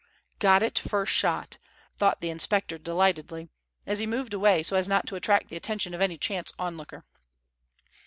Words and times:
"Got 0.39 0.63
it 0.63 0.79
first 0.79 1.13
shot," 1.13 1.59
thought 1.95 2.21
the 2.21 2.31
inspector 2.31 2.79
delightedly, 2.79 3.49
as 3.85 3.99
he 3.99 4.07
moved 4.07 4.33
away 4.33 4.63
so 4.63 4.75
as 4.75 4.87
not 4.87 5.05
to 5.05 5.15
attract 5.15 5.49
the 5.49 5.55
attention 5.57 5.93
of 5.93 6.01
any 6.01 6.17
chance 6.17 6.51
onlooker. 6.57 7.05